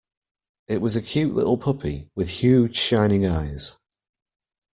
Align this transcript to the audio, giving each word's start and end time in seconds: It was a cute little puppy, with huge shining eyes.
It 0.67 0.81
was 0.81 0.95
a 0.95 1.01
cute 1.03 1.31
little 1.31 1.59
puppy, 1.59 2.09
with 2.15 2.27
huge 2.29 2.75
shining 2.75 3.23
eyes. 3.23 3.77